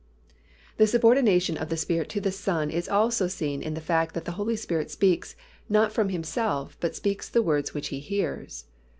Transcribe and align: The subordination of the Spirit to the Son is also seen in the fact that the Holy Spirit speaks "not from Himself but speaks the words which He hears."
The 0.77 0.87
subordination 0.87 1.57
of 1.57 1.69
the 1.69 1.77
Spirit 1.77 2.09
to 2.09 2.19
the 2.19 2.31
Son 2.31 2.71
is 2.71 2.89
also 2.89 3.27
seen 3.27 3.61
in 3.61 3.75
the 3.75 3.79
fact 3.81 4.15
that 4.15 4.25
the 4.25 4.31
Holy 4.31 4.55
Spirit 4.55 4.89
speaks 4.89 5.35
"not 5.69 5.93
from 5.93 6.09
Himself 6.09 6.75
but 6.79 6.95
speaks 6.95 7.29
the 7.29 7.43
words 7.43 7.75
which 7.75 7.89
He 7.89 7.99
hears." 7.99 8.65